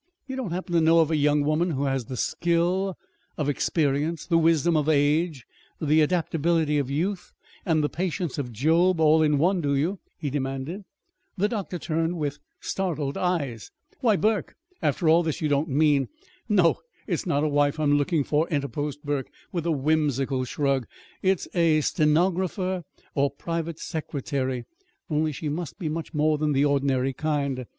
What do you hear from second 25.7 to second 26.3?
be much